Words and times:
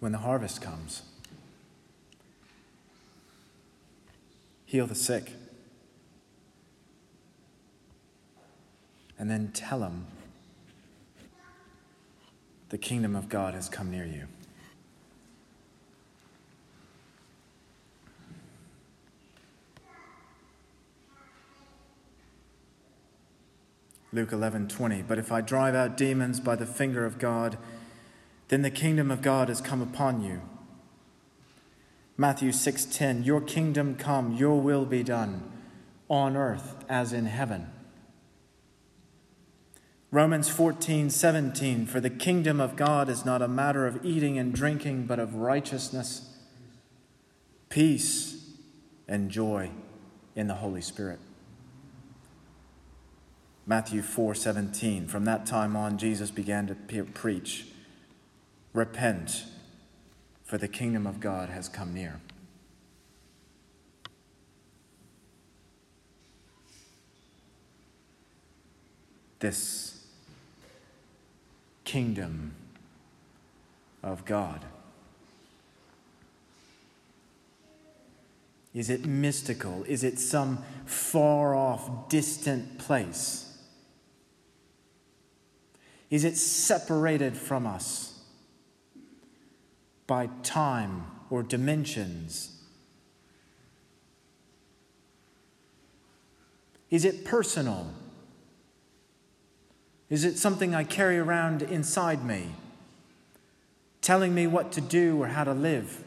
when 0.00 0.12
the 0.12 0.18
harvest 0.18 0.60
comes. 0.60 1.02
Heal 4.64 4.86
the 4.86 4.94
sick. 4.94 5.32
And 9.18 9.30
then 9.30 9.50
tell 9.52 9.80
them 9.80 10.06
the 12.70 12.78
kingdom 12.78 13.14
of 13.14 13.28
God 13.28 13.52
has 13.52 13.68
come 13.68 13.90
near 13.90 14.06
you. 14.06 14.26
Luke 24.12 24.32
11, 24.32 24.68
20. 24.68 25.02
But 25.02 25.18
if 25.18 25.30
I 25.30 25.40
drive 25.40 25.74
out 25.74 25.96
demons 25.96 26.40
by 26.40 26.56
the 26.56 26.66
finger 26.66 27.04
of 27.04 27.18
God, 27.18 27.58
then 28.50 28.62
the 28.62 28.70
kingdom 28.70 29.12
of 29.12 29.22
God 29.22 29.48
has 29.48 29.60
come 29.60 29.80
upon 29.80 30.22
you. 30.22 30.42
Matthew 32.16 32.50
6:10 32.50 33.24
Your 33.24 33.40
kingdom 33.40 33.94
come, 33.94 34.34
your 34.34 34.60
will 34.60 34.84
be 34.84 35.04
done 35.04 35.48
on 36.08 36.36
earth 36.36 36.84
as 36.88 37.12
in 37.12 37.26
heaven. 37.26 37.70
Romans 40.10 40.48
14:17 40.48 41.86
For 41.86 42.00
the 42.00 42.10
kingdom 42.10 42.60
of 42.60 42.74
God 42.74 43.08
is 43.08 43.24
not 43.24 43.40
a 43.40 43.46
matter 43.46 43.86
of 43.86 44.04
eating 44.04 44.36
and 44.36 44.52
drinking 44.52 45.06
but 45.06 45.20
of 45.20 45.36
righteousness, 45.36 46.36
peace, 47.68 48.50
and 49.06 49.30
joy 49.30 49.70
in 50.34 50.48
the 50.48 50.56
Holy 50.56 50.80
Spirit. 50.80 51.20
Matthew 53.64 54.02
4:17 54.02 55.06
From 55.06 55.24
that 55.26 55.46
time 55.46 55.76
on 55.76 55.98
Jesus 55.98 56.32
began 56.32 56.66
to 56.66 56.74
preach 56.74 57.69
Repent, 58.72 59.44
for 60.44 60.58
the 60.58 60.68
kingdom 60.68 61.06
of 61.06 61.20
God 61.20 61.48
has 61.48 61.68
come 61.68 61.92
near. 61.92 62.20
This 69.40 70.04
kingdom 71.84 72.54
of 74.02 74.24
God. 74.24 74.64
Is 78.72 78.88
it 78.88 79.04
mystical? 79.04 79.84
Is 79.88 80.04
it 80.04 80.20
some 80.20 80.62
far 80.86 81.56
off, 81.56 82.08
distant 82.08 82.78
place? 82.78 83.58
Is 86.08 86.24
it 86.24 86.36
separated 86.36 87.36
from 87.36 87.66
us? 87.66 88.09
By 90.10 90.28
time 90.42 91.06
or 91.30 91.40
dimensions? 91.40 92.50
Is 96.90 97.04
it 97.04 97.24
personal? 97.24 97.94
Is 100.08 100.24
it 100.24 100.36
something 100.36 100.74
I 100.74 100.82
carry 100.82 101.16
around 101.16 101.62
inside 101.62 102.24
me, 102.24 102.48
telling 104.02 104.34
me 104.34 104.48
what 104.48 104.72
to 104.72 104.80
do 104.80 105.22
or 105.22 105.28
how 105.28 105.44
to 105.44 105.54
live? 105.54 106.02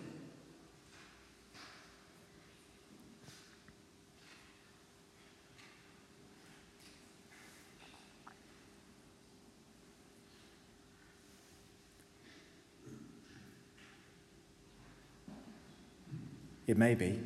It 16.73 16.77
may 16.79 16.95
be. 16.95 17.19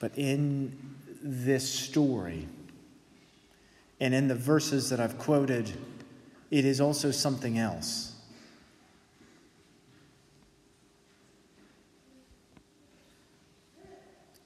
But 0.00 0.12
in 0.18 0.76
this 1.22 1.66
story, 1.66 2.46
and 3.98 4.12
in 4.12 4.28
the 4.28 4.34
verses 4.34 4.90
that 4.90 5.00
I've 5.00 5.16
quoted, 5.16 5.72
it 6.50 6.66
is 6.66 6.78
also 6.78 7.10
something 7.10 7.56
else. 7.56 8.14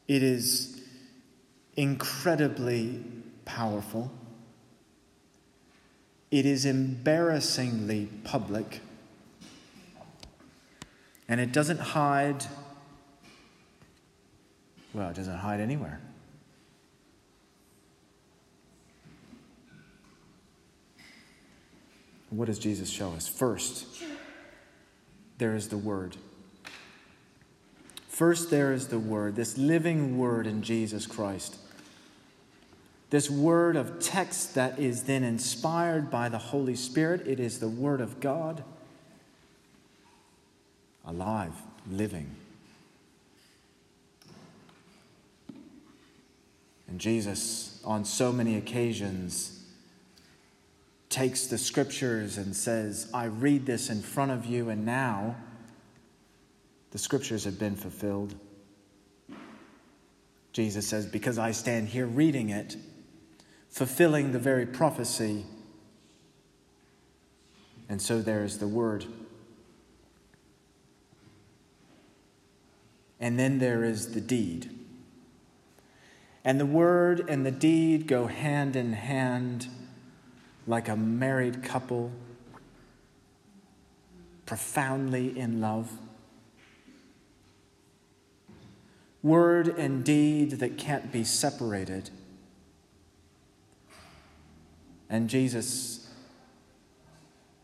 It 0.07 0.23
is 0.23 0.81
incredibly 1.77 3.03
powerful. 3.45 4.13
It 6.31 6.47
is 6.47 6.67
embarrassingly 6.67 8.11
public. 8.23 8.81
And 11.29 11.41
it 11.41 11.53
doesn't 11.53 11.81
hide, 11.81 12.45
well, 14.95 15.11
it 15.11 15.17
doesn't 15.17 15.39
hide 15.39 15.61
anywhere. 15.61 16.01
What 22.31 22.47
does 22.47 22.59
Jesus 22.59 22.91
show 22.91 23.13
us? 23.13 23.27
First, 23.27 23.87
there 25.39 25.55
is 25.55 25.69
the 25.69 25.77
Word. 25.77 26.17
First, 28.09 28.51
there 28.51 28.73
is 28.73 28.89
the 28.89 28.99
Word, 28.99 29.37
this 29.37 29.59
living 29.59 30.19
Word 30.19 30.47
in 30.47 30.63
Jesus 30.63 31.07
Christ. 31.07 31.57
This 33.11 33.31
Word 33.31 33.77
of 33.77 34.01
text 34.01 34.55
that 34.55 34.79
is 34.79 35.05
then 35.05 35.23
inspired 35.23 36.11
by 36.11 36.29
the 36.29 36.39
Holy 36.39 36.75
Spirit. 36.75 37.27
It 37.27 37.41
is 37.41 37.59
the 37.59 37.69
Word 37.69 38.01
of 38.01 38.21
God 38.21 38.65
alive, 41.07 41.55
living. 41.91 42.35
And 46.89 47.01
Jesus, 47.01 47.81
on 47.85 48.05
so 48.05 48.33
many 48.33 48.57
occasions, 48.57 49.65
takes 51.09 51.47
the 51.47 51.59
scriptures 51.59 52.37
and 52.37 52.55
says, 52.55 53.09
I 53.15 53.25
read 53.25 53.67
this 53.67 53.91
in 53.91 54.03
front 54.03 54.31
of 54.31 54.47
you, 54.47 54.69
and 54.69 54.85
now 54.85 55.37
the 56.91 56.99
scriptures 56.99 57.45
have 57.45 57.59
been 57.59 57.77
fulfilled. 57.77 58.35
Jesus 60.53 60.87
says, 60.87 61.07
Because 61.07 61.39
I 61.39 61.51
stand 61.51 61.89
here 61.89 62.07
reading 62.07 62.51
it, 62.51 62.77
fulfilling 63.69 64.33
the 64.33 64.39
very 64.39 64.65
prophecy. 64.65 65.45
And 67.89 68.01
so 68.01 68.21
there 68.21 68.43
is 68.43 68.59
the 68.59 68.69
word 68.69 69.05
and 73.21 73.39
then 73.39 73.59
there 73.59 73.85
is 73.85 74.13
the 74.13 74.21
deed. 74.21 74.71
And 76.45 76.61
the 76.61 76.67
word 76.67 77.25
and 77.29 77.45
the 77.45 77.51
deed 77.51 78.07
go 78.07 78.27
hand 78.27 78.77
in 78.77 78.93
hand 78.93 79.69
like 80.67 80.89
a 80.89 80.97
married 80.97 81.63
couple 81.63 82.13
profoundly 84.45 85.37
in 85.37 85.61
love. 85.61 85.91
Word 89.23 89.67
and 89.67 90.05
deed 90.05 90.53
that 90.53 90.79
can't 90.79 91.11
be 91.11 91.25
separated. 91.25 92.11
And 95.11 95.29
Jesus 95.29 96.09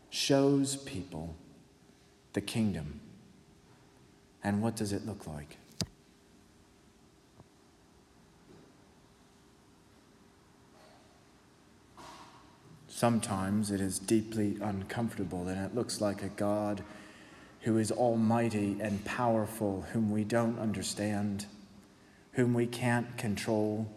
shows 0.09 0.75
people 0.75 1.35
the 2.33 2.41
kingdom. 2.41 2.99
And 4.43 4.61
what 4.61 4.75
does 4.75 4.91
it 4.91 5.05
look 5.05 5.25
like? 5.25 5.57
Sometimes 12.87 13.71
it 13.71 13.81
is 13.81 13.99
deeply 13.99 14.57
uncomfortable 14.61 15.47
and 15.47 15.59
it 15.65 15.73
looks 15.73 15.99
like 15.99 16.21
a 16.21 16.29
God 16.29 16.83
who 17.61 17.77
is 17.77 17.91
almighty 17.91 18.77
and 18.81 19.03
powerful, 19.05 19.85
whom 19.93 20.11
we 20.11 20.23
don't 20.23 20.59
understand, 20.59 21.45
whom 22.33 22.53
we 22.53 22.65
can't 22.65 23.17
control. 23.17 23.87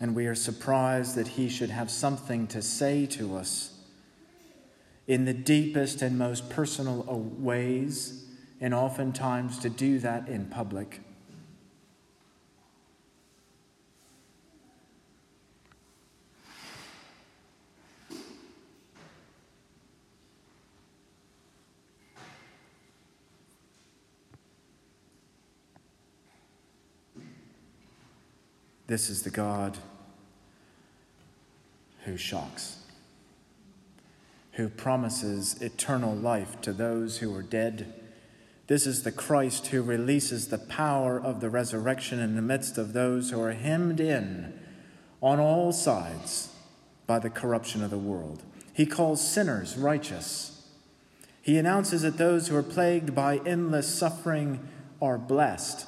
And 0.00 0.14
we 0.14 0.26
are 0.26 0.34
surprised 0.34 1.16
that 1.16 1.28
he 1.28 1.48
should 1.48 1.70
have 1.70 1.90
something 1.90 2.46
to 2.48 2.62
say 2.62 3.06
to 3.06 3.36
us 3.36 3.73
in 5.06 5.24
the 5.24 5.34
deepest 5.34 6.02
and 6.02 6.18
most 6.18 6.48
personal 6.48 7.02
ways, 7.38 8.24
and 8.60 8.72
oftentimes 8.72 9.58
to 9.58 9.68
do 9.68 9.98
that 9.98 10.28
in 10.28 10.46
public. 10.46 11.00
This 28.86 29.08
is 29.08 29.22
the 29.22 29.30
God 29.30 29.78
who 32.04 32.18
shocks, 32.18 32.83
who 34.54 34.68
promises 34.68 35.60
eternal 35.60 36.14
life 36.14 36.60
to 36.60 36.72
those 36.72 37.18
who 37.18 37.34
are 37.34 37.42
dead. 37.42 37.92
This 38.66 38.86
is 38.86 39.02
the 39.02 39.12
Christ 39.12 39.68
who 39.68 39.82
releases 39.82 40.48
the 40.48 40.58
power 40.58 41.20
of 41.20 41.40
the 41.40 41.50
resurrection 41.50 42.20
in 42.20 42.36
the 42.36 42.42
midst 42.42 42.78
of 42.78 42.92
those 42.92 43.30
who 43.30 43.40
are 43.40 43.52
hemmed 43.52 44.00
in 44.00 44.58
on 45.20 45.40
all 45.40 45.72
sides 45.72 46.50
by 47.06 47.18
the 47.18 47.30
corruption 47.30 47.82
of 47.82 47.90
the 47.90 47.98
world. 47.98 48.42
He 48.72 48.86
calls 48.86 49.26
sinners 49.26 49.76
righteous. 49.76 50.68
He 51.42 51.58
announces 51.58 52.02
that 52.02 52.16
those 52.16 52.48
who 52.48 52.56
are 52.56 52.62
plagued 52.62 53.14
by 53.14 53.40
endless 53.44 53.92
suffering 53.92 54.66
are 55.02 55.18
blessed. 55.18 55.86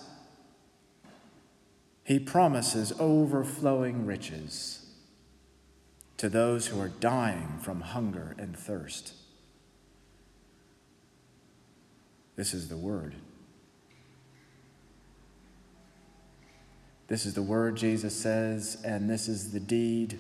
He 2.05 2.19
promises 2.19 2.93
overflowing 2.99 4.07
riches 4.07 4.86
to 6.17 6.29
those 6.29 6.69
who 6.69 6.81
are 6.81 6.89
dying 6.89 7.59
from 7.61 7.81
hunger 7.81 8.35
and 8.39 8.57
thirst. 8.57 9.13
This 12.37 12.55
is 12.55 12.69
the 12.69 12.77
word. 12.77 13.15
This 17.09 17.25
is 17.25 17.35
the 17.35 17.43
word, 17.43 17.77
Jesus 17.77 18.15
says, 18.15 18.79
and 18.85 19.09
this 19.09 19.29
is 19.29 19.53
the 19.53 19.61
deed. 19.61 20.19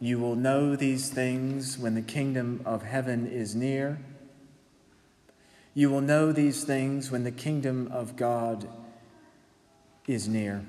You 0.00 0.18
will 0.18 0.36
know 0.36 0.76
these 0.76 1.08
things 1.08 1.78
when 1.78 1.94
the 1.94 2.02
kingdom 2.02 2.60
of 2.66 2.82
heaven 2.82 3.26
is 3.26 3.54
near. 3.54 3.98
You 5.72 5.90
will 5.90 6.02
know 6.02 6.32
these 6.32 6.64
things 6.64 7.10
when 7.10 7.24
the 7.24 7.30
kingdom 7.30 7.90
of 7.90 8.16
God 8.16 8.68
is 10.06 10.28
near. 10.28 10.64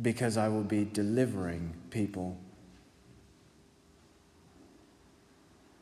Because 0.00 0.36
I 0.36 0.48
will 0.48 0.64
be 0.64 0.84
delivering 0.84 1.74
people 1.90 2.38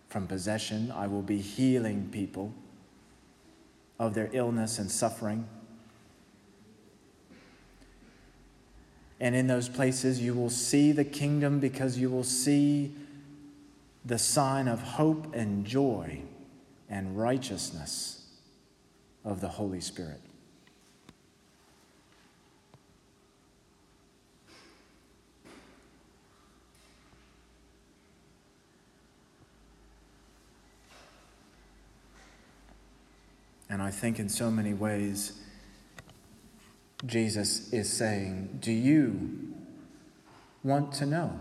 from 0.08 0.28
possession, 0.28 0.93
I 0.93 1.08
will 1.08 1.22
be 1.22 1.38
healing 1.38 2.08
people 2.12 2.55
of 3.99 4.14
their 4.14 4.31
illness 4.32 4.78
and 4.78 4.88
suffering. 4.88 5.49
And 9.20 9.34
in 9.34 9.46
those 9.46 9.69
places, 9.69 10.20
you 10.20 10.34
will 10.34 10.50
see 10.50 10.93
the 10.93 11.05
kingdom 11.05 11.58
because 11.58 11.99
you 11.99 12.10
will 12.10 12.25
see 12.25 12.94
the 14.05 14.19
sign 14.19 14.69
of 14.69 14.81
hope 14.81 15.34
and 15.34 15.64
joy 15.64 16.20
and 16.88 17.19
righteousness 17.19 18.26
of 19.25 19.40
the 19.40 19.49
Holy 19.49 19.81
Spirit. 19.81 20.20
And 33.70 33.73
I 33.84 33.90
think 33.90 34.19
in 34.19 34.31
so 34.31 34.50
many 34.50 34.72
ways, 34.72 35.32
Jesus 37.04 37.70
is 37.70 37.92
saying, 37.92 38.58
Do 38.60 38.72
you 38.72 39.54
want 40.62 40.92
to 40.94 41.06
know 41.06 41.38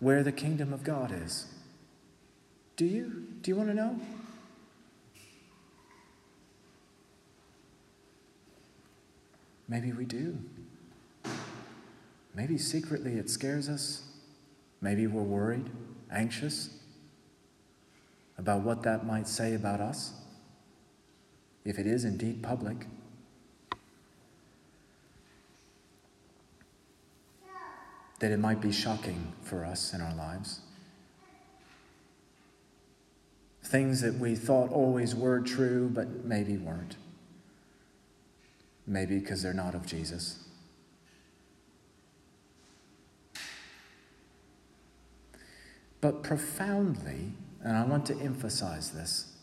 where 0.00 0.24
the 0.24 0.32
kingdom 0.32 0.72
of 0.72 0.82
God 0.82 1.12
is? 1.12 1.46
Do 2.76 2.84
you? 2.84 3.26
Do 3.42 3.52
you 3.52 3.56
want 3.56 3.68
to 3.68 3.74
know? 3.74 4.00
Maybe 9.68 9.92
we 9.92 10.04
do. 10.04 10.36
Maybe 12.34 12.58
secretly 12.58 13.18
it 13.18 13.30
scares 13.30 13.68
us. 13.68 14.02
Maybe 14.80 15.06
we're 15.06 15.22
worried, 15.22 15.70
anxious 16.10 16.80
about 18.38 18.62
what 18.62 18.82
that 18.82 19.06
might 19.06 19.28
say 19.28 19.54
about 19.54 19.80
us, 19.80 20.12
if 21.64 21.78
it 21.78 21.86
is 21.86 22.04
indeed 22.04 22.42
public. 22.42 22.86
That 28.20 28.32
it 28.32 28.38
might 28.38 28.60
be 28.60 28.72
shocking 28.72 29.32
for 29.42 29.64
us 29.64 29.92
in 29.92 30.00
our 30.00 30.14
lives. 30.14 30.60
Things 33.62 34.00
that 34.02 34.14
we 34.14 34.34
thought 34.34 34.70
always 34.70 35.14
were 35.14 35.40
true, 35.40 35.90
but 35.92 36.24
maybe 36.24 36.56
weren't. 36.56 36.96
Maybe 38.86 39.18
because 39.18 39.42
they're 39.42 39.54
not 39.54 39.74
of 39.74 39.86
Jesus. 39.86 40.44
But 46.00 46.22
profoundly, 46.22 47.32
and 47.64 47.76
I 47.76 47.84
want 47.84 48.06
to 48.06 48.16
emphasize 48.20 48.92
this 48.92 49.34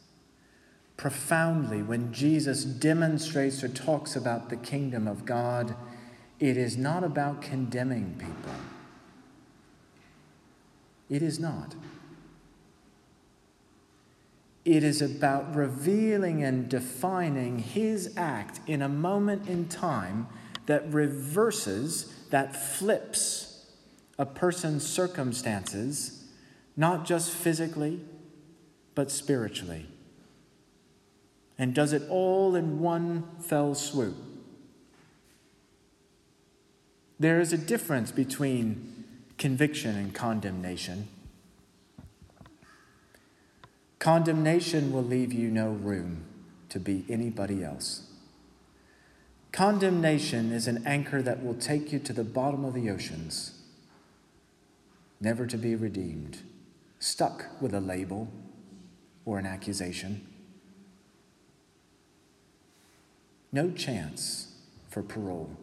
profoundly, 1.01 1.81
when 1.81 2.13
Jesus 2.13 2.63
demonstrates 2.63 3.63
or 3.63 3.67
talks 3.67 4.15
about 4.15 4.51
the 4.51 4.55
kingdom 4.55 5.07
of 5.07 5.25
God, 5.25 5.75
it 6.39 6.57
is 6.57 6.77
not 6.77 7.03
about 7.03 7.41
condemning 7.41 8.13
people. 8.19 8.53
It 11.09 11.23
is 11.23 11.39
not. 11.39 11.73
It 14.63 14.83
is 14.83 15.01
about 15.01 15.55
revealing 15.55 16.43
and 16.43 16.69
defining 16.69 17.57
his 17.57 18.13
act 18.15 18.59
in 18.67 18.83
a 18.83 18.87
moment 18.87 19.49
in 19.49 19.69
time 19.69 20.27
that 20.67 20.87
reverses, 20.93 22.13
that 22.29 22.55
flips 22.55 23.65
a 24.19 24.25
person's 24.27 24.85
circumstances, 24.85 26.20
not 26.75 27.05
just 27.05 27.31
physically, 27.31 28.01
but 28.95 29.11
spiritually. 29.11 29.87
And 31.57 31.73
does 31.73 31.93
it 31.93 32.03
all 32.09 32.55
in 32.55 32.79
one 32.79 33.23
fell 33.39 33.75
swoop. 33.75 34.15
There 37.19 37.39
is 37.39 37.53
a 37.53 37.57
difference 37.57 38.11
between 38.11 39.05
conviction 39.37 39.95
and 39.95 40.13
condemnation. 40.13 41.07
Condemnation 43.99 44.91
will 44.91 45.03
leave 45.03 45.31
you 45.31 45.51
no 45.51 45.69
room 45.69 46.23
to 46.69 46.79
be 46.79 47.05
anybody 47.07 47.63
else. 47.63 48.07
Condemnation 49.51 50.51
is 50.51 50.67
an 50.67 50.81
anchor 50.87 51.21
that 51.21 51.43
will 51.43 51.53
take 51.53 51.91
you 51.91 51.99
to 51.99 52.13
the 52.13 52.23
bottom 52.23 52.65
of 52.65 52.73
the 52.73 52.89
oceans, 52.89 53.59
never 55.19 55.45
to 55.45 55.57
be 55.57 55.75
redeemed, 55.75 56.39
stuck 57.01 57.47
with 57.59 57.73
a 57.73 57.81
label 57.81 58.31
or 59.25 59.39
an 59.39 59.45
accusation. 59.45 60.25
No 63.51 63.71
chance 63.71 64.53
for 64.87 65.01
parole. 65.01 65.57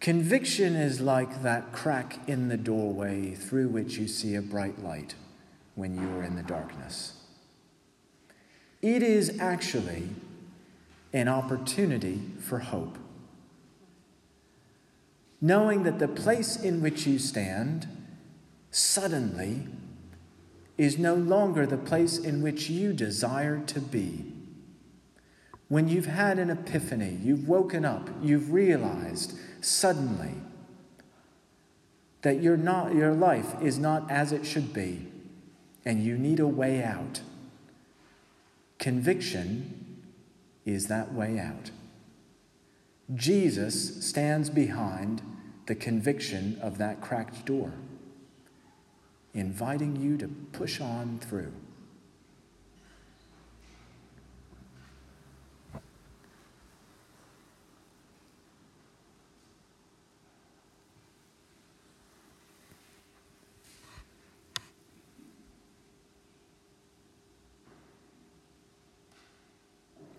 Conviction 0.00 0.74
is 0.74 1.00
like 1.02 1.42
that 1.42 1.70
crack 1.70 2.18
in 2.26 2.48
the 2.48 2.56
doorway 2.56 3.34
through 3.34 3.68
which 3.68 3.98
you 3.98 4.08
see 4.08 4.34
a 4.34 4.42
bright 4.42 4.82
light 4.82 5.14
when 5.74 5.94
you 5.94 6.08
are 6.16 6.22
in 6.22 6.34
the 6.34 6.42
darkness. 6.42 7.12
It 8.80 9.02
is 9.02 9.38
actually 9.38 10.08
an 11.12 11.28
opportunity 11.28 12.22
for 12.40 12.60
hope. 12.60 12.96
Knowing 15.40 15.84
that 15.84 15.98
the 15.98 16.08
place 16.08 16.56
in 16.56 16.80
which 16.80 17.06
you 17.06 17.18
stand 17.18 17.86
suddenly 18.70 19.66
is 20.76 20.98
no 20.98 21.14
longer 21.14 21.66
the 21.66 21.76
place 21.76 22.18
in 22.18 22.42
which 22.42 22.70
you 22.70 22.92
desire 22.92 23.62
to 23.66 23.80
be. 23.80 24.32
When 25.68 25.88
you've 25.88 26.06
had 26.06 26.38
an 26.38 26.50
epiphany, 26.50 27.18
you've 27.22 27.46
woken 27.46 27.84
up, 27.84 28.08
you've 28.22 28.52
realized 28.52 29.38
suddenly 29.60 30.34
that 32.22 32.42
you're 32.42 32.56
not, 32.56 32.94
your 32.94 33.12
life 33.12 33.54
is 33.60 33.78
not 33.78 34.10
as 34.10 34.32
it 34.32 34.46
should 34.46 34.72
be, 34.72 35.06
and 35.84 36.02
you 36.02 36.16
need 36.16 36.40
a 36.40 36.46
way 36.46 36.82
out. 36.82 37.20
Conviction 38.78 40.02
is 40.64 40.86
that 40.88 41.12
way 41.12 41.38
out. 41.38 41.70
Jesus 43.14 44.04
stands 44.06 44.50
behind 44.50 45.22
the 45.66 45.74
conviction 45.74 46.58
of 46.60 46.78
that 46.78 47.00
cracked 47.00 47.46
door, 47.46 47.72
inviting 49.32 49.96
you 49.96 50.16
to 50.18 50.28
push 50.28 50.80
on 50.80 51.18
through. 51.20 51.52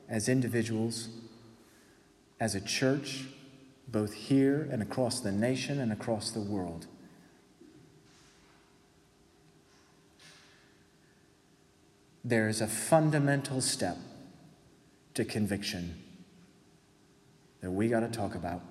as 0.10 0.28
individuals, 0.28 1.10
as 2.40 2.56
a 2.56 2.62
church, 2.62 3.26
both 3.88 4.14
here 4.14 4.68
and 4.72 4.82
across 4.82 5.20
the 5.20 5.32
nation 5.32 5.80
and 5.80 5.92
across 5.92 6.32
the 6.32 6.40
world. 6.40 6.88
There 12.24 12.48
is 12.48 12.62
a 12.62 12.68
fundamental 12.68 13.62
step 13.62 13.98
to 15.16 15.26
conviction 15.26 16.04
that 17.62 17.72
we 17.72 17.88
got 17.88 18.02
to 18.02 18.08
talk 18.08 18.36
about. 18.36 18.62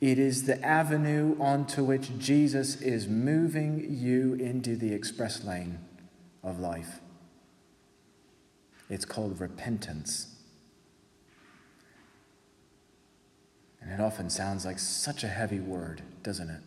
It 0.00 0.18
is 0.18 0.44
the 0.44 0.64
avenue 0.64 1.36
onto 1.40 1.82
which 1.82 2.16
Jesus 2.18 2.80
is 2.80 3.08
moving 3.08 3.86
you 3.90 4.34
into 4.34 4.76
the 4.76 4.92
express 4.92 5.44
lane 5.44 5.80
of 6.44 6.60
life. 6.60 7.00
It's 8.88 9.04
called 9.04 9.40
repentance. 9.40 10.37
And 13.88 14.00
it 14.00 14.04
often 14.04 14.28
sounds 14.28 14.66
like 14.66 14.78
such 14.78 15.24
a 15.24 15.28
heavy 15.28 15.60
word, 15.60 16.02
doesn't 16.22 16.50
it? 16.50 16.60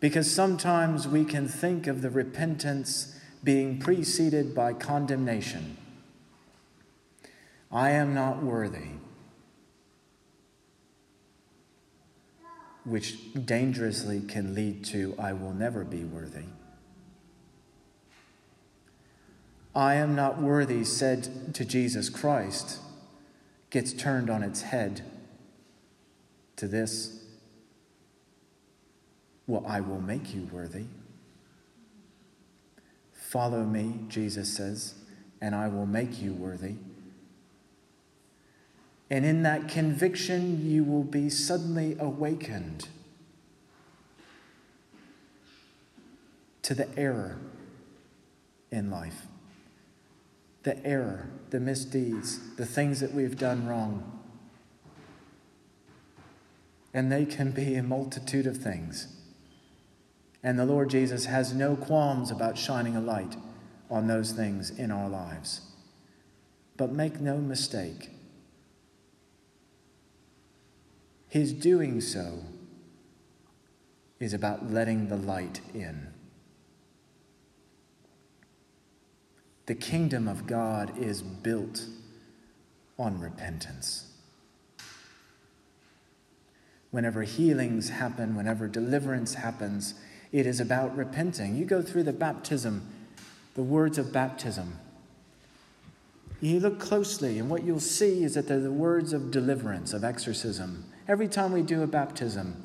Because 0.00 0.28
sometimes 0.28 1.06
we 1.06 1.24
can 1.24 1.46
think 1.46 1.86
of 1.86 2.02
the 2.02 2.10
repentance 2.10 3.16
being 3.44 3.78
preceded 3.78 4.52
by 4.52 4.72
condemnation. 4.72 5.76
I 7.70 7.90
am 7.90 8.14
not 8.14 8.42
worthy. 8.42 8.94
which 12.84 13.16
dangerously 13.46 14.20
can 14.20 14.54
lead 14.54 14.84
to 14.84 15.14
I 15.18 15.32
will 15.32 15.54
never 15.54 15.84
be 15.84 16.04
worthy. 16.04 16.44
I 19.74 19.94
am 19.94 20.14
not 20.14 20.38
worthy, 20.40 20.84
said 20.84 21.54
to 21.54 21.64
Jesus 21.64 22.10
Christ, 22.10 22.80
gets 23.70 23.94
turned 23.94 24.28
on 24.28 24.42
its 24.42 24.62
head 24.62 25.02
to 26.56 26.68
this. 26.68 27.24
Well, 29.46 29.64
I 29.66 29.80
will 29.80 30.00
make 30.00 30.34
you 30.34 30.48
worthy. 30.50 30.84
Follow 33.12 33.64
me, 33.64 34.00
Jesus 34.08 34.54
says, 34.54 34.94
and 35.40 35.54
I 35.54 35.68
will 35.68 35.86
make 35.86 36.22
you 36.22 36.32
worthy. 36.32 36.76
And 39.10 39.24
in 39.24 39.42
that 39.42 39.68
conviction, 39.68 40.68
you 40.68 40.82
will 40.82 41.04
be 41.04 41.28
suddenly 41.28 41.96
awakened 41.98 42.88
to 46.62 46.74
the 46.74 46.88
error 46.98 47.38
in 48.70 48.90
life. 48.90 49.26
The 50.62 50.84
error, 50.86 51.28
the 51.50 51.60
misdeeds, 51.60 52.56
the 52.56 52.64
things 52.64 53.00
that 53.00 53.12
we've 53.12 53.38
done 53.38 53.66
wrong. 53.66 54.23
And 56.94 57.12
they 57.12 57.26
can 57.26 57.50
be 57.50 57.74
a 57.74 57.82
multitude 57.82 58.46
of 58.46 58.56
things. 58.56 59.08
And 60.42 60.58
the 60.58 60.64
Lord 60.64 60.90
Jesus 60.90 61.26
has 61.26 61.52
no 61.52 61.74
qualms 61.74 62.30
about 62.30 62.56
shining 62.56 62.96
a 62.96 63.00
light 63.00 63.36
on 63.90 64.06
those 64.06 64.32
things 64.32 64.70
in 64.70 64.90
our 64.90 65.08
lives. 65.08 65.60
But 66.76 66.92
make 66.92 67.20
no 67.20 67.38
mistake, 67.38 68.10
His 71.28 71.52
doing 71.52 72.00
so 72.00 72.44
is 74.20 74.32
about 74.32 74.70
letting 74.70 75.08
the 75.08 75.16
light 75.16 75.60
in. 75.74 76.08
The 79.66 79.74
kingdom 79.74 80.28
of 80.28 80.46
God 80.46 80.96
is 80.98 81.22
built 81.22 81.86
on 82.98 83.18
repentance. 83.18 84.13
Whenever 86.94 87.24
healings 87.24 87.88
happen, 87.88 88.36
whenever 88.36 88.68
deliverance 88.68 89.34
happens, 89.34 89.94
it 90.30 90.46
is 90.46 90.60
about 90.60 90.96
repenting. 90.96 91.56
You 91.56 91.64
go 91.64 91.82
through 91.82 92.04
the 92.04 92.12
baptism, 92.12 92.86
the 93.56 93.64
words 93.64 93.98
of 93.98 94.12
baptism. 94.12 94.78
You 96.40 96.60
look 96.60 96.78
closely, 96.78 97.40
and 97.40 97.50
what 97.50 97.64
you'll 97.64 97.80
see 97.80 98.22
is 98.22 98.34
that 98.34 98.46
they're 98.46 98.60
the 98.60 98.70
words 98.70 99.12
of 99.12 99.32
deliverance, 99.32 99.92
of 99.92 100.04
exorcism, 100.04 100.84
Every 101.08 101.26
time 101.26 101.50
we 101.50 101.62
do 101.62 101.82
a 101.82 101.86
baptism, 101.88 102.62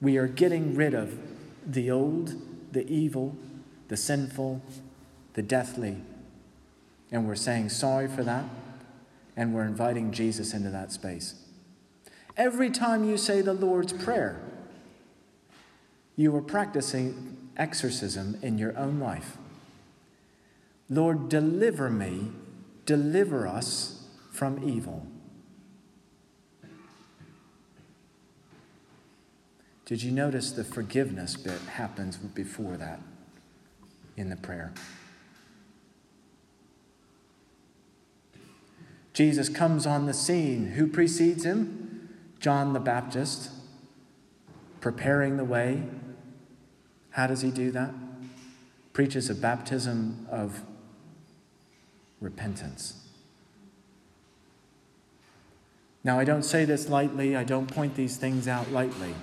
we 0.00 0.16
are 0.16 0.28
getting 0.28 0.76
rid 0.76 0.94
of 0.94 1.18
the 1.66 1.90
old, 1.90 2.36
the 2.70 2.88
evil, 2.88 3.36
the 3.88 3.96
sinful, 3.96 4.62
the 5.34 5.42
deathly. 5.42 5.96
And 7.10 7.26
we're 7.26 7.34
saying 7.34 7.70
sorry 7.70 8.06
for 8.06 8.22
that, 8.22 8.44
and 9.36 9.52
we're 9.52 9.64
inviting 9.64 10.12
Jesus 10.12 10.54
into 10.54 10.70
that 10.70 10.92
space. 10.92 11.34
Every 12.38 12.70
time 12.70 13.02
you 13.02 13.18
say 13.18 13.40
the 13.40 13.52
Lord's 13.52 13.92
Prayer, 13.92 14.40
you 16.14 16.34
are 16.36 16.40
practicing 16.40 17.36
exorcism 17.56 18.38
in 18.42 18.58
your 18.58 18.78
own 18.78 19.00
life. 19.00 19.36
Lord, 20.88 21.28
deliver 21.28 21.90
me, 21.90 22.30
deliver 22.86 23.48
us 23.48 24.04
from 24.32 24.62
evil. 24.62 25.04
Did 29.84 30.04
you 30.04 30.12
notice 30.12 30.52
the 30.52 30.62
forgiveness 30.62 31.36
bit 31.36 31.60
happens 31.62 32.16
before 32.18 32.76
that 32.76 33.00
in 34.16 34.28
the 34.28 34.36
prayer? 34.36 34.72
Jesus 39.12 39.48
comes 39.48 39.86
on 39.86 40.06
the 40.06 40.14
scene. 40.14 40.68
Who 40.68 40.86
precedes 40.86 41.44
him? 41.44 41.87
John 42.40 42.72
the 42.72 42.80
Baptist, 42.80 43.50
preparing 44.80 45.36
the 45.36 45.44
way. 45.44 45.82
How 47.10 47.26
does 47.26 47.42
he 47.42 47.50
do 47.50 47.70
that? 47.72 47.92
Preaches 48.92 49.28
a 49.28 49.34
baptism 49.34 50.26
of 50.30 50.62
repentance. 52.20 53.08
Now, 56.04 56.18
I 56.18 56.24
don't 56.24 56.44
say 56.44 56.64
this 56.64 56.88
lightly, 56.88 57.36
I 57.36 57.44
don't 57.44 57.66
point 57.66 57.94
these 57.94 58.16
things 58.16 58.48
out 58.48 58.70
lightly 58.70 59.14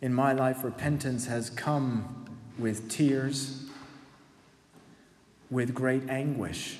in 0.00 0.14
my 0.14 0.32
life, 0.32 0.64
repentance 0.64 1.26
has 1.26 1.50
come 1.50 2.24
with 2.58 2.88
tears, 2.88 3.66
with 5.50 5.74
great 5.74 6.08
anguish, 6.08 6.78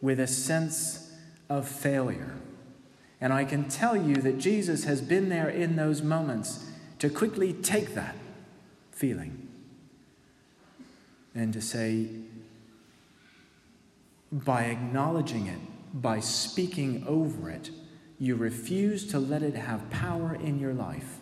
with 0.00 0.18
a 0.20 0.26
sense 0.26 1.12
of 1.48 1.68
failure. 1.68 2.34
And 3.20 3.32
I 3.32 3.44
can 3.44 3.68
tell 3.68 3.96
you 3.96 4.16
that 4.16 4.38
Jesus 4.38 4.84
has 4.84 5.02
been 5.02 5.28
there 5.28 5.48
in 5.48 5.76
those 5.76 6.02
moments 6.02 6.70
to 7.00 7.10
quickly 7.10 7.52
take 7.52 7.94
that 7.94 8.16
feeling 8.92 9.48
and 11.34 11.52
to 11.52 11.60
say, 11.60 12.08
by 14.32 14.64
acknowledging 14.64 15.46
it, 15.46 15.58
by 15.92 16.20
speaking 16.20 17.04
over 17.06 17.50
it, 17.50 17.70
you 18.18 18.36
refuse 18.36 19.06
to 19.08 19.18
let 19.18 19.42
it 19.42 19.54
have 19.54 19.90
power 19.90 20.34
in 20.34 20.58
your 20.58 20.74
life. 20.74 21.18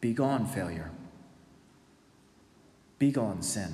Be 0.00 0.12
gone, 0.12 0.46
failure. 0.46 0.90
Be 2.98 3.10
gone, 3.10 3.42
sin. 3.42 3.72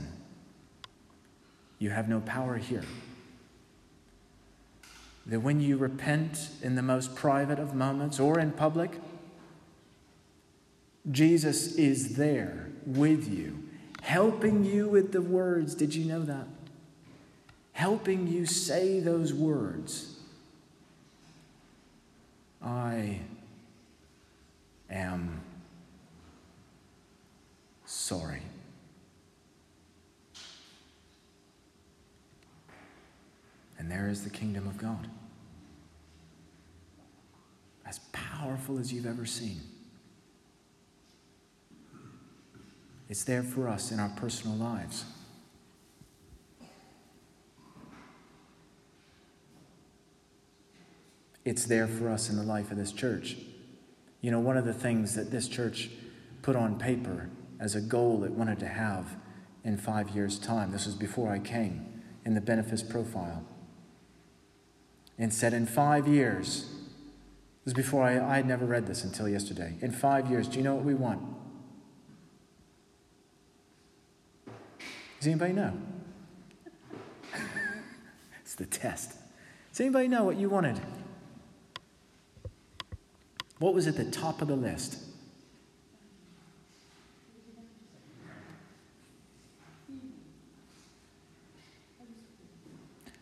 You 1.83 1.91
have 1.91 2.09
no 2.09 2.21
power 2.21 2.57
here. 2.57 2.85
That 5.27 5.41
when 5.41 5.61
you 5.61 5.77
repent 5.77 6.49
in 6.62 6.75
the 6.75 6.83
most 6.83 7.15
private 7.15 7.59
of 7.59 7.75
moments 7.75 8.19
or 8.19 8.39
in 8.39 8.53
public, 8.53 9.01
Jesus 11.11 11.75
is 11.75 12.17
there 12.17 12.69
with 12.87 13.33
you, 13.33 13.69
helping 14.03 14.65
you 14.65 14.89
with 14.89 15.12
the 15.12 15.23
words. 15.23 15.75
Did 15.75 15.95
you 15.95 16.05
know 16.05 16.23
that? 16.23 16.47
helping 17.73 18.29
you 18.29 18.47
say 18.47 19.01
those 19.01 19.33
words 19.33 20.09
I 22.65 23.19
am 24.89 25.41
sorry. 27.85 28.43
And 33.83 33.91
there 33.91 34.09
is 34.09 34.23
the 34.23 34.31
kingdom 34.31 34.69
of 34.69 34.79
God. 34.79 35.09
As 37.85 37.99
powerful 38.12 38.79
as 38.79 38.93
you've 38.93 39.07
ever 39.07 39.27
seen. 39.27 39.61
It's 43.09 43.25
there 43.25 43.43
for 43.43 43.67
us 43.67 43.91
in 43.91 43.99
our 43.99 44.11
personal 44.11 44.57
lives. 44.57 45.05
it's 51.45 51.65
there 51.65 51.89
for 51.89 52.09
us 52.09 52.31
in 52.31 52.37
the 52.37 52.43
life 52.45 52.71
of 52.71 52.77
this 52.77 52.93
church. 52.93 53.37
You 54.21 54.31
know, 54.31 54.39
one 54.39 54.57
of 54.57 54.65
the 54.65 54.73
things 54.73 55.17
that 55.17 55.33
this 55.33 55.49
church 55.49 55.91
put 56.41 56.55
on 56.55 56.79
paper 56.79 57.31
as 57.59 57.75
a 57.75 57.81
goal 57.81 58.23
it 58.23 58.31
wanted 58.31 58.61
to 58.61 58.69
have 58.69 59.17
in 59.65 59.77
five 59.77 60.11
years' 60.11 60.39
time. 60.39 60.71
This 60.71 60.87
was 60.87 60.95
before 60.95 61.33
I 61.33 61.41
came 61.41 62.01
in 62.25 62.35
the 62.35 62.41
Benefice 62.41 62.85
profile. 62.85 63.45
And 65.23 65.33
said, 65.33 65.55
in 65.55 65.67
five 65.67 66.09
years, 66.09 66.69
this 67.64 67.71
is 67.71 67.75
before 67.75 68.02
I, 68.02 68.19
I 68.19 68.35
had 68.35 68.45
never 68.45 68.64
read 68.67 68.88
this 68.88 69.05
until 69.05 69.29
yesterday. 69.29 69.76
In 69.81 69.93
five 69.93 70.29
years, 70.29 70.49
do 70.49 70.59
you 70.59 70.64
know 70.64 70.75
what 70.75 70.85
we 70.85 70.95
want? 70.95 71.23
Does 75.21 75.29
anybody 75.29 75.52
know? 75.52 75.75
it's 78.41 78.57
the 78.57 78.67
test. 78.67 79.12
Does 79.71 79.81
anybody 79.81 80.09
know 80.09 80.25
what 80.25 80.38
you 80.38 80.49
wanted? 80.49 80.81
What 83.61 83.75
was 83.75 83.87
at 83.87 83.97
the 83.97 84.11
top 84.11 84.43
of 84.43 84.49
the 84.49 84.57
list? 84.57 84.99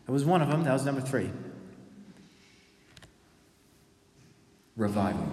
It 0.07 0.11
was 0.11 0.25
one 0.25 0.41
of 0.41 0.49
them. 0.49 0.63
That 0.63 0.73
was 0.73 0.83
number 0.83 1.01
three. 1.01 1.29
Revival. 4.81 5.27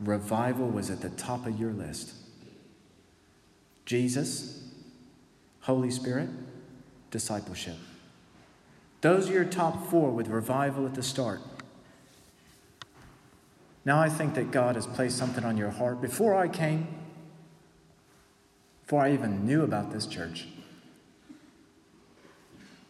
Revival 0.00 0.66
was 0.66 0.88
at 0.88 1.02
the 1.02 1.10
top 1.10 1.46
of 1.46 1.60
your 1.60 1.72
list. 1.72 2.14
Jesus, 3.84 4.62
Holy 5.60 5.90
Spirit, 5.90 6.30
discipleship. 7.10 7.76
Those 9.02 9.28
are 9.28 9.32
your 9.34 9.44
top 9.44 9.90
four 9.90 10.10
with 10.10 10.28
revival 10.28 10.86
at 10.86 10.94
the 10.94 11.02
start. 11.02 11.42
Now 13.84 14.00
I 14.00 14.08
think 14.08 14.32
that 14.32 14.50
God 14.50 14.76
has 14.76 14.86
placed 14.86 15.18
something 15.18 15.44
on 15.44 15.58
your 15.58 15.70
heart. 15.70 16.00
Before 16.00 16.34
I 16.34 16.48
came, 16.48 16.88
before 18.84 19.02
I 19.02 19.12
even 19.12 19.44
knew 19.44 19.64
about 19.64 19.92
this 19.92 20.06
church, 20.06 20.48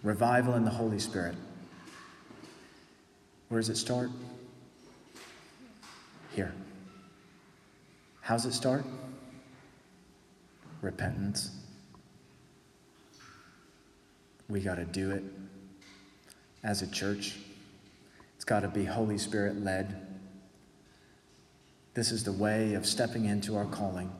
revival 0.04 0.54
in 0.54 0.64
the 0.64 0.70
Holy 0.70 1.00
Spirit. 1.00 1.34
Where 3.48 3.60
does 3.60 3.70
it 3.70 3.76
start? 3.76 4.10
Here. 6.34 6.52
How's 8.20 8.44
it 8.44 8.52
start? 8.52 8.84
Repentance. 10.82 11.50
We 14.48 14.60
got 14.60 14.76
to 14.76 14.84
do 14.84 15.10
it 15.10 15.22
as 16.62 16.82
a 16.82 16.86
church. 16.86 17.36
It's 18.36 18.44
got 18.44 18.60
to 18.60 18.68
be 18.68 18.84
Holy 18.84 19.18
Spirit 19.18 19.62
led. 19.62 20.06
This 21.94 22.12
is 22.12 22.22
the 22.22 22.32
way 22.32 22.74
of 22.74 22.86
stepping 22.86 23.24
into 23.24 23.56
our 23.56 23.64
calling. 23.64 24.12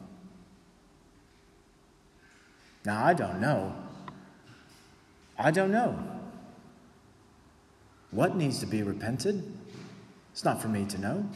Now, 2.84 3.04
I 3.04 3.12
don't 3.12 3.40
know. 3.40 3.74
I 5.38 5.50
don't 5.50 5.70
know. 5.70 6.17
What 8.10 8.36
needs 8.36 8.60
to 8.60 8.66
be 8.66 8.82
repented? 8.82 9.42
It's 10.32 10.44
not 10.44 10.62
for 10.62 10.68
me 10.68 10.84
to 10.86 10.98
know. 10.98 11.28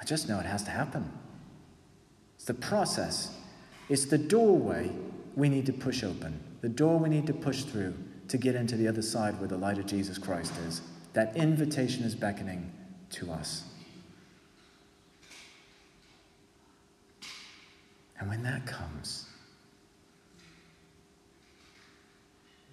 I 0.00 0.04
just 0.04 0.28
know 0.28 0.38
it 0.38 0.46
has 0.46 0.62
to 0.64 0.70
happen. 0.70 1.10
It's 2.36 2.44
the 2.44 2.54
process, 2.54 3.36
it's 3.88 4.04
the 4.04 4.18
doorway 4.18 4.90
we 5.34 5.48
need 5.48 5.66
to 5.66 5.72
push 5.72 6.04
open, 6.04 6.38
the 6.60 6.68
door 6.68 6.98
we 6.98 7.08
need 7.08 7.26
to 7.26 7.32
push 7.32 7.62
through 7.62 7.94
to 8.28 8.38
get 8.38 8.54
into 8.54 8.76
the 8.76 8.88
other 8.88 9.02
side 9.02 9.38
where 9.38 9.48
the 9.48 9.56
light 9.56 9.78
of 9.78 9.86
Jesus 9.86 10.18
Christ 10.18 10.52
is. 10.66 10.82
That 11.12 11.36
invitation 11.36 12.04
is 12.04 12.14
beckoning 12.14 12.70
to 13.10 13.30
us. 13.30 13.64
And 18.18 18.28
when 18.28 18.42
that 18.42 18.66
comes, 18.66 19.26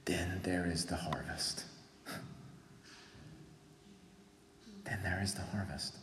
then 0.06 0.40
there 0.44 0.66
is 0.66 0.86
the 0.86 0.96
harvest. 0.96 1.66
Then 4.92 5.00
there 5.04 5.22
is 5.24 5.34
the 5.34 5.42
harvest. 5.56 6.01